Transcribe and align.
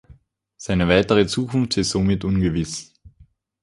Seine 0.57 0.87
weitere 0.87 1.27
Zukunft 1.27 1.77
ist 1.77 1.91
somit 1.91 2.23
ungewiss. 2.25 2.91